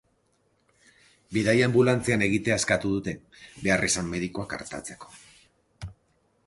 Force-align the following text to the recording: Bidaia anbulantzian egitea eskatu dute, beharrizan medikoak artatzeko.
Bidaia 1.37 1.67
anbulantzian 1.67 2.25
egitea 2.29 2.57
eskatu 2.63 2.93
dute, 2.95 3.15
beharrizan 3.67 4.09
medikoak 4.17 4.57
artatzeko. 4.61 5.13